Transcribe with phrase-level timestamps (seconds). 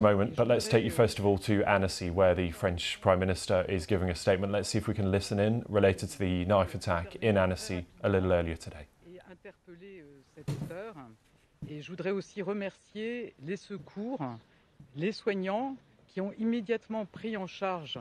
[0.00, 3.64] moment, but let's take you first of all to Annecy, where the French Prime Minister
[3.68, 4.52] is giving a statement.
[4.52, 8.08] Let's see if we can listen in related to the knife attack in Annecy a
[8.08, 8.86] little earlier today.
[11.68, 14.20] Et je voudrais aussi remercier les secours,
[14.96, 17.98] les soignants qui ont immédiatement pris en charge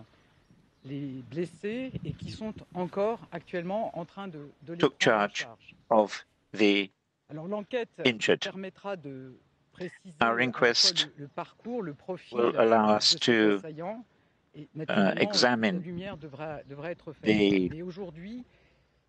[0.86, 5.20] les blessés et qui sont encore actuellement en train de, de les took prendre en
[5.22, 5.76] charge charge.
[5.90, 6.26] of
[6.56, 6.90] the
[7.30, 8.40] Alors l'enquête injured.
[8.40, 9.34] permettra de
[9.80, 9.90] Our
[10.20, 15.22] à la fois inquest le, le parcours, le profil will allow us to, uh, naturellement,
[15.22, 17.24] examine la lumière devra, devra être faite.
[17.24, 18.44] the Et aujourd'hui,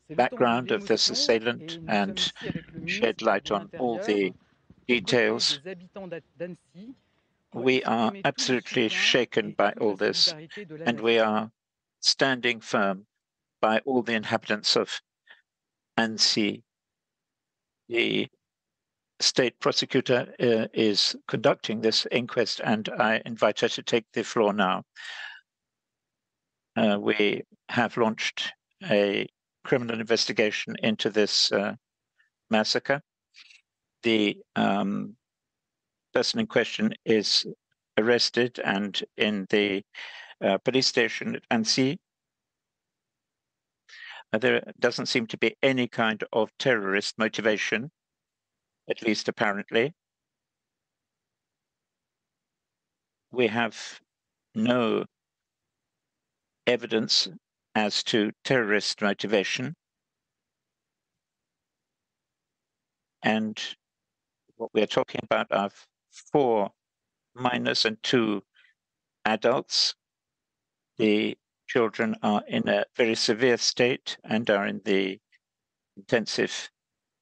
[0.06, 1.58] c'est le background of this assailant
[1.88, 4.32] and sommes ici avec le shed light on all the
[4.86, 5.60] details.
[5.64, 6.94] des habitants d'A- d'Annecy
[7.50, 11.00] pour We are exprimer tout le absolutely shaken by all this, solidarité de la and
[11.00, 11.50] we are
[12.00, 13.06] standing firm
[13.60, 15.00] by all the inhabitants of
[15.96, 16.62] Annecy.
[17.88, 18.28] The
[19.20, 24.52] state prosecutor uh, is conducting this inquest, and I invite her to take the floor
[24.52, 24.84] now.
[26.76, 28.52] Uh, we have launched
[28.88, 29.26] a
[29.64, 31.74] criminal investigation into this uh,
[32.50, 33.02] massacre.
[34.04, 35.16] The um,
[36.14, 37.44] person in question is
[37.98, 39.82] arrested and in the
[40.40, 41.98] uh, police station at Annecy.
[44.32, 47.90] Uh, there doesn't seem to be any kind of terrorist motivation,
[48.88, 49.94] at least apparently.
[53.30, 54.00] We have
[54.54, 55.04] no
[56.66, 57.28] evidence
[57.74, 59.74] as to terrorist motivation.
[63.22, 63.58] And
[64.56, 65.70] what we are talking about are
[66.32, 66.70] four
[67.34, 68.42] minors and two
[69.24, 69.94] adults.
[70.96, 71.36] The
[71.68, 75.18] children are in a very severe state and are in the
[75.96, 76.70] intensive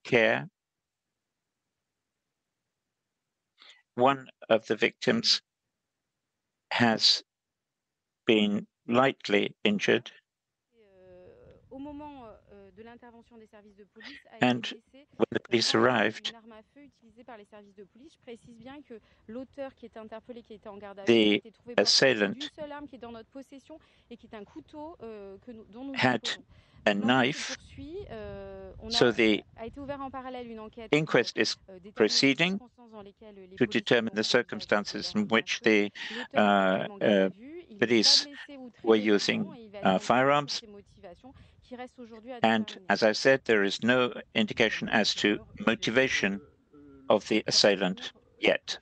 [0.04, 0.48] care.
[3.96, 5.40] One of the victims
[6.70, 7.24] has
[8.26, 10.10] been lightly injured
[11.72, 14.62] Euh, euh, de l'intervention des services de police, a And
[14.92, 18.12] when the police arrived, une arme à feu utilisée par les services de police.
[18.14, 21.10] Je précise bien que l'auteur qui était interpellé, qui était en garde à vue, The
[21.10, 23.78] a été trouvé porteur assailant d'une seule arme qui est dans notre possession
[24.10, 26.22] et qui est un couteau euh, que nous, dont nous had
[26.86, 27.56] a knife.
[28.10, 32.90] Euh, so the a été ouvert en parallèle une enquête inquest is euh, proceeding circonstances
[32.92, 35.90] dans lesquelles les to determine the circumstances in which the
[36.34, 37.64] uh, actuellement en garde à uh, vue.
[37.68, 39.98] Il n'est police pas blessé ou très were using et il va uh, être enquêté
[39.98, 40.48] sur firearms.
[40.48, 41.34] ses motivations
[41.64, 46.40] qui restent aujourd'hui à And as I said, there is no indication as to motivation
[47.08, 48.78] of the assailant yet.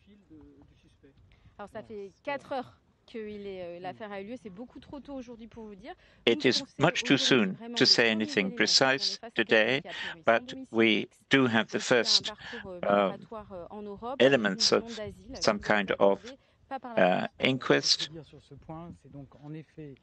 [3.15, 5.15] Alors ça fait 4 heures que euh, l'affaire a eu lieu, c'est beaucoup trop tôt
[5.15, 5.95] aujourd'hui pour vous dire.
[6.27, 9.91] It is much too soon to say anything éléments, c'est qu'on est precise today, quelqu'un
[10.13, 12.33] qui a priori sans but we do have the et qui a un first
[12.67, 15.01] euh, uh, migratoire, euh, en Europe, avec une elements of
[15.41, 16.39] some qui lui a kind of accordée,
[16.69, 17.87] pas par la uh, France, par la inquest.
[17.91, 19.95] Ce que je peux dire sur ce point, c'est donc en effet,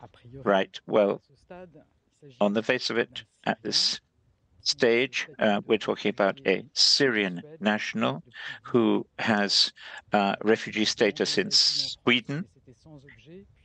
[0.00, 0.80] a priori, Right.
[0.86, 1.84] Well, à ce stade,
[2.22, 4.00] il s'agit on the face of it, at this
[4.62, 8.22] stage, uh, we're talking about a Syrian national
[8.62, 9.72] who has
[10.12, 12.44] uh, refugee status in Sweden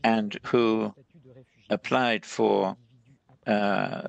[0.03, 0.93] and who
[1.69, 2.75] applied for
[3.47, 4.03] uh,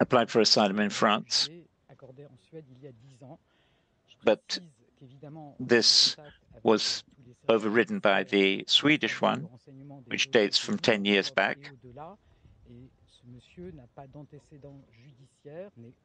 [0.00, 1.48] applied for asylum in France.
[4.24, 4.58] But
[5.58, 6.16] this
[6.62, 7.04] was
[7.48, 9.48] overridden by the Swedish one,
[10.06, 11.72] which dates from 10 years back.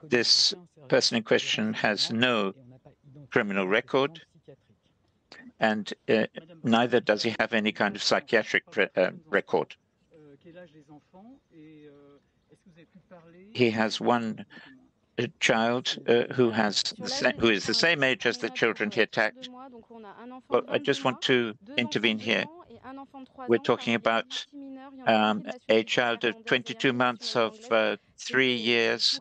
[0.03, 0.53] This
[0.87, 2.53] person in question has no
[3.31, 4.21] criminal record,
[5.59, 6.27] and uh,
[6.63, 9.75] neither does he have any kind of psychiatric pre- uh, record.
[13.53, 14.45] He has one
[15.17, 18.91] uh, child uh, who has the sa- who is the same age as the children
[18.91, 19.49] he attacked.
[20.49, 22.45] Well, I just want to intervene here.
[23.47, 24.45] We're talking about
[25.07, 29.19] um, a child of 22 months of uh, three years.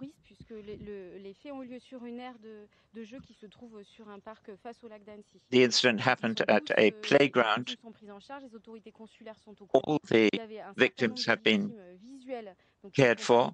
[5.51, 7.77] The incident happened at a playground.
[9.73, 10.31] All the
[10.77, 11.75] victims have been
[12.93, 13.53] cared for,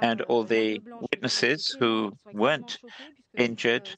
[0.00, 0.80] and all the
[1.12, 2.78] witnesses who weren't
[3.36, 3.88] injured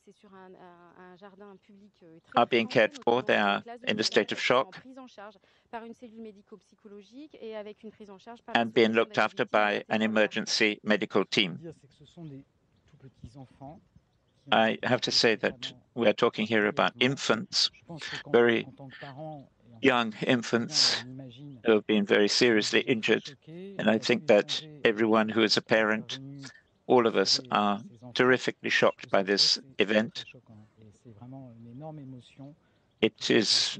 [2.36, 3.22] are being cared for.
[3.22, 4.82] They are in a state of shock
[8.54, 11.58] and being looked after by an emergency medical team.
[14.52, 17.70] I have to say that we are talking here about infants,
[18.30, 18.66] very
[19.80, 21.04] young infants
[21.64, 23.36] who have been very seriously injured.
[23.46, 26.18] And I think that everyone who is a parent,
[26.86, 27.80] all of us are
[28.14, 30.24] terrifically shocked by this event.
[33.02, 33.78] it is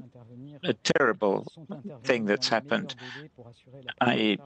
[0.63, 1.45] a terrible
[2.03, 2.95] thing that's happened.
[3.99, 4.37] I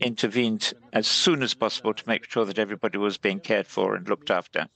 [0.00, 4.08] intervened as soon as possible to make sure that everybody was being cared for and
[4.08, 4.66] looked after.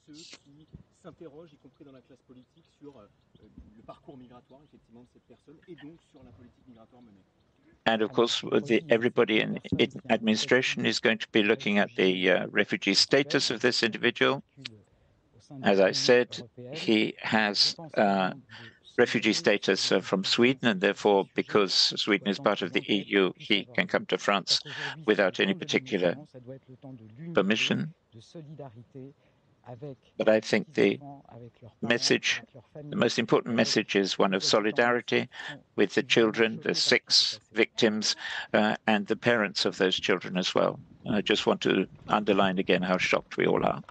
[7.85, 12.31] And of course, the, everybody in, in, administration is going to be looking at the
[12.31, 14.43] uh, refugee status of this individual.
[15.63, 18.33] As I said, he has uh,
[18.97, 23.65] refugee status uh, from Sweden, and therefore, because Sweden is part of the EU, he
[23.75, 24.59] can come to France
[25.05, 26.15] without any particular
[27.33, 27.93] permission.
[30.17, 30.99] But I think the
[31.81, 32.41] message,
[32.75, 35.29] the most important message is one of solidarity
[35.75, 38.15] with the children, the six victims,
[38.53, 40.79] uh, and the parents of those children as well.
[41.09, 43.81] I just want to underline again how shocked we all are.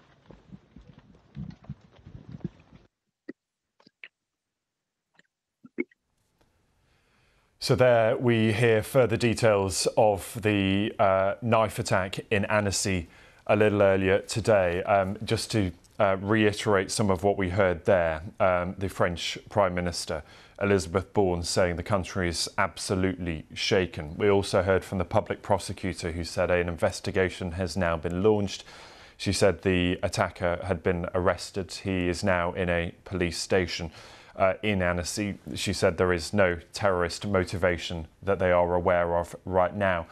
[7.60, 13.08] So there we hear further details of the uh, knife attack in Annecy
[13.48, 14.82] a little earlier today.
[14.82, 19.74] Um, just to uh, reiterate some of what we heard there, um, the French Prime
[19.74, 20.22] Minister
[20.60, 24.16] Elizabeth Borne saying the country is absolutely shaken.
[24.16, 28.64] We also heard from the public prosecutor who said an investigation has now been launched.
[29.16, 31.72] She said the attacker had been arrested.
[31.72, 33.90] He is now in a police station.
[34.36, 39.34] Uh, in Annecy, she said there is no terrorist motivation that they are aware of
[39.44, 40.06] right now.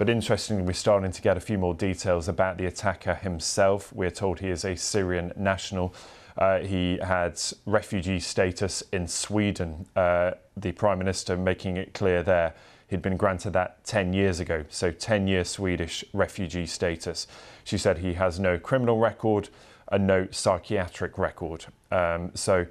[0.00, 3.92] But interestingly, we're starting to get a few more details about the attacker himself.
[3.92, 5.92] We're told he is a Syrian national.
[6.38, 9.84] Uh, he had refugee status in Sweden.
[9.94, 12.54] Uh, the Prime Minister making it clear there
[12.88, 17.26] he'd been granted that 10 years ago, so 10 year Swedish refugee status.
[17.62, 19.50] She said he has no criminal record
[19.88, 21.66] and no psychiatric record.
[21.92, 22.64] Um, so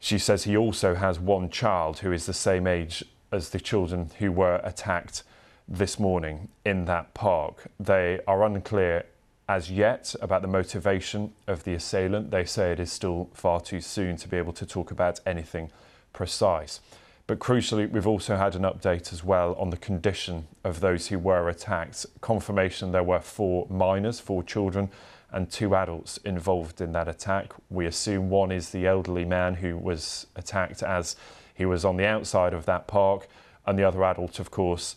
[0.00, 4.10] she says he also has one child who is the same age as the children
[4.18, 5.22] who were attacked
[5.68, 7.66] this morning in that park.
[7.78, 9.04] They are unclear
[9.48, 12.30] as yet about the motivation of the assailant.
[12.30, 15.70] They say it is still far too soon to be able to talk about anything
[16.12, 16.80] precise.
[17.26, 21.18] But crucially, we've also had an update as well on the condition of those who
[21.18, 22.06] were attacked.
[22.22, 24.88] Confirmation there were four minors, four children,
[25.30, 27.52] and two adults involved in that attack.
[27.68, 31.16] We assume one is the elderly man who was attacked as
[31.52, 33.28] he was on the outside of that park,
[33.66, 34.96] and the other adult, of course,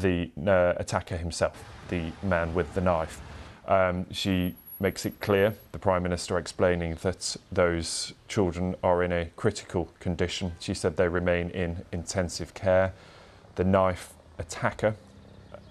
[0.00, 3.20] the uh, attacker himself, the man with the knife.
[3.66, 9.26] Um, she makes it clear, the Prime Minister explaining that those children are in a
[9.36, 10.52] critical condition.
[10.58, 12.94] She said they remain in intensive care.
[13.56, 14.94] The knife attacker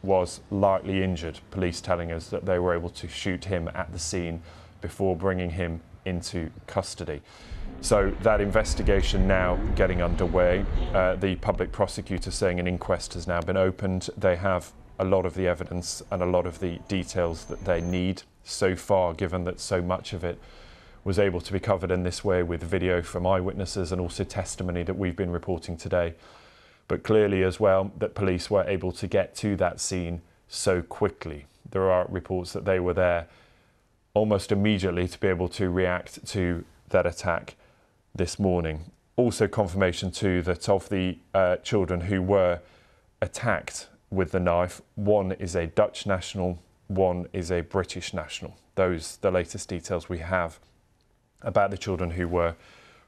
[0.03, 3.99] was lightly injured, police telling us that they were able to shoot him at the
[3.99, 4.41] scene
[4.79, 7.21] before bringing him into custody.
[7.81, 10.65] So that investigation now getting underway.
[10.93, 14.09] Uh, the public prosecutor saying an inquest has now been opened.
[14.17, 17.79] They have a lot of the evidence and a lot of the details that they
[17.79, 20.39] need so far, given that so much of it
[21.05, 24.83] was able to be covered in this way with video from eyewitnesses and also testimony
[24.83, 26.13] that we've been reporting today.
[26.89, 31.45] But clearly, as well, that police were able to get to that scene so quickly.
[31.71, 33.27] There are reports that they were there
[34.13, 37.55] almost immediately to be able to react to that attack
[38.15, 38.91] this morning.
[39.15, 42.59] Also, confirmation too that of the uh, children who were
[43.21, 48.55] attacked with the knife, one is a Dutch national, one is a British national.
[48.75, 50.59] Those the latest details we have
[51.41, 52.55] about the children who were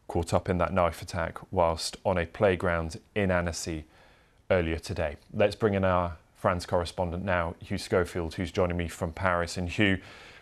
[0.08, 3.86] caught up in that knife attack whilst on a playground in Annecy
[4.50, 5.16] earlier today.
[5.34, 9.58] Let's bring in our France correspondent now, Hugh Schofield, who's joining me from Paris.
[9.58, 10.00] And Hugh,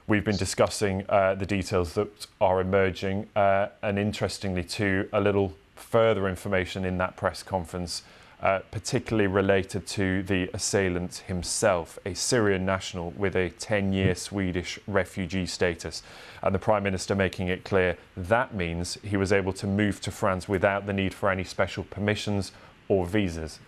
[0.10, 5.54] we've been discussing uh, the details that are emerging, uh, and interestingly, too, a little
[5.76, 8.02] further information in that press conference,
[8.42, 14.80] uh, particularly related to the assailant himself, a Syrian national with a 10 year Swedish
[14.88, 16.02] refugee status.
[16.42, 20.12] And the Prime Minister making it clear that means he was able to move to
[20.12, 22.52] France without the need for any special permissions
[22.88, 23.60] or visas.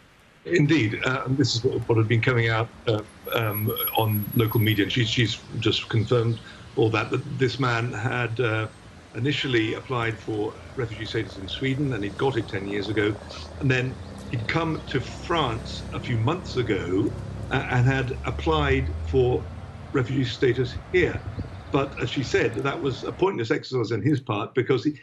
[0.45, 4.83] Indeed, uh, this is what, what, had been coming out uh, um, on local media,
[4.83, 6.41] and she's, she's just confirmed
[6.75, 7.11] all that.
[7.11, 8.69] That this man had uh,
[9.15, 13.15] initially applied for refugee status in Sweden, and he'd got it 10 years ago,
[13.59, 17.13] and then he'd come to France a few months ago
[17.51, 19.45] and had applied for
[19.93, 21.23] refugee status here.
[21.71, 24.99] But as she said, that was a pointless exercise on his part because he,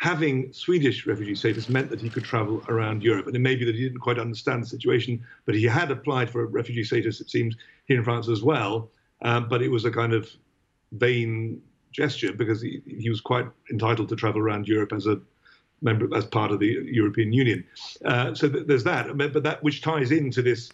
[0.00, 3.26] having Swedish refugee status meant that he could travel around Europe.
[3.26, 6.30] And it may be that he didn't quite understand the situation, but he had applied
[6.30, 7.54] for refugee status, it seems,
[7.84, 8.90] here in France as well.
[9.20, 10.30] Um, but it was a kind of
[10.92, 11.60] vain
[11.92, 15.20] gesture because he, he, was quite entitled to travel around Europe as a
[15.82, 17.62] member as part of the European Union.
[18.02, 20.70] Uh, so th- there's that, but that which ties into this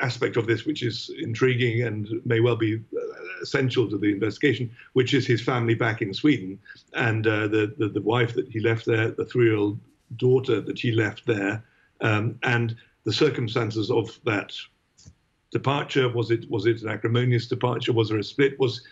[0.00, 3.00] aspect of this, which is intriguing and may well be uh,
[3.42, 6.58] essential to the investigation, which is his family back in Sweden
[6.94, 9.78] and uh, the, the, the wife that he left there, the three-year-old
[10.16, 11.62] daughter that he left there,
[12.00, 14.52] um, and the circumstances of that
[15.50, 16.08] departure.
[16.08, 17.92] Was it was it an acrimonious departure?
[17.92, 18.58] Was there a split?
[18.58, 18.82] Was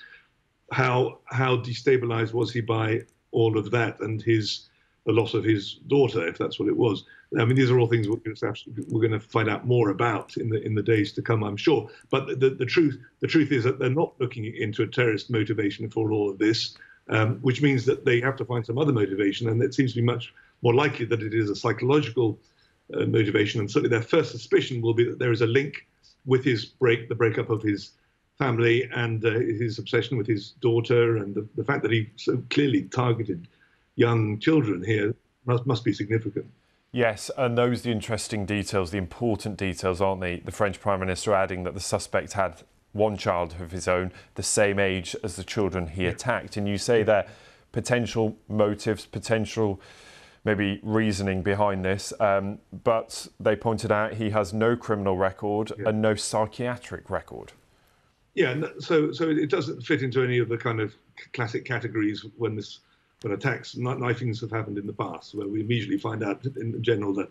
[0.73, 4.69] how how destabilized was he by all of that and his
[5.07, 7.05] the loss of his daughter, if that's what it was?
[7.37, 10.63] I mean, these are all things we're going to, find out more about in the
[10.63, 11.91] in the days to come, I'm sure.
[12.11, 15.91] But the, the truth the truth is that they're not looking into a terrorist motivation
[15.91, 16.77] for all of this,
[17.11, 20.01] um, which means that they have to find some other motivation, and it seems to
[20.01, 20.33] be much
[20.63, 22.39] more likely that it is a psychological
[22.95, 23.61] uh, motivation.
[23.61, 25.87] And certainly, their first suspicion will be that there is a link
[26.25, 27.93] with his break, the breakup of his
[28.39, 32.43] family, and uh, his obsession with his daughter, and the, the fact that he so
[32.49, 33.49] clearly targeted
[33.97, 36.47] young children here must must be significant.
[36.91, 40.37] Yes, and those are the interesting details, the important details, aren't they?
[40.37, 44.43] The French Prime Minister adding that the suspect had one child of his own, the
[44.43, 46.57] same age as the children he attacked.
[46.57, 47.27] And you say there
[47.73, 49.81] potential motives, potential
[50.45, 55.91] maybe reasoning behind this, um, but they pointed out he has no criminal record yeah.
[55.91, 57.53] and no psychiatric record.
[58.35, 60.95] Yeah, so so it doesn't fit into any of the kind of
[61.33, 62.81] classic categories when this
[63.23, 67.13] when attacks knifings have happened in the past, where we immediately find out in general
[67.15, 67.31] that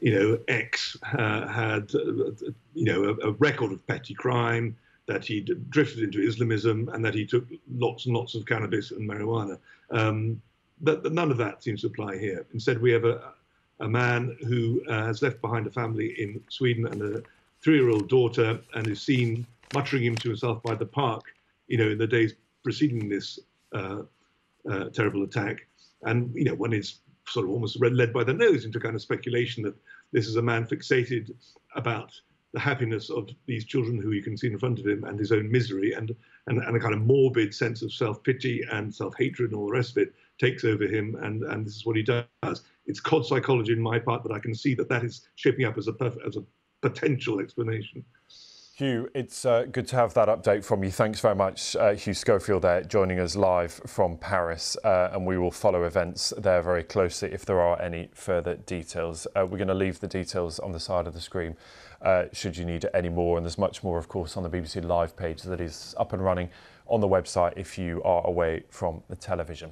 [0.00, 2.32] you know X uh, had uh,
[2.74, 4.76] you know a, a, record of petty crime,
[5.06, 9.08] that he drifted into Islamism, and that he took lots and lots of cannabis and
[9.08, 9.58] marijuana.
[9.90, 10.40] Um,
[10.80, 12.46] but, none of that seems to apply here.
[12.54, 13.34] Instead, we have a,
[13.80, 17.22] a man who uh, has left behind a family in Sweden and a
[17.60, 21.34] three-year-old daughter, and is seen muttering him to himself by the park,
[21.68, 23.38] you know, in the days preceding this
[24.70, 25.66] uh, terrible attack.
[26.02, 29.02] And you know, one is sort of almost led by the nose into kind of
[29.02, 29.74] speculation that
[30.12, 31.30] this is a man fixated
[31.76, 32.12] about
[32.52, 35.32] the happiness of these children who you can see in front of him and his
[35.32, 36.14] own misery and
[36.48, 39.92] and, and a kind of morbid sense of self-pity and self-hatred and all the rest
[39.92, 43.72] of it takes over him and and this is what he does it's cod psychology
[43.72, 45.94] in my part but i can see that that is shaping up as a
[46.26, 46.44] as a
[46.82, 48.04] potential explanation
[48.82, 50.90] Hugh, it's uh, good to have that update from you.
[50.90, 55.38] Thanks very much, uh, Hugh Schofield, there joining us live from Paris, uh, and we
[55.38, 59.28] will follow events there very closely if there are any further details.
[59.36, 61.54] Uh, we're going to leave the details on the side of the screen
[62.00, 64.84] uh, should you need any more, and there's much more, of course, on the BBC
[64.84, 66.50] Live page that is up and running
[66.88, 69.70] on the website if you are away from the television.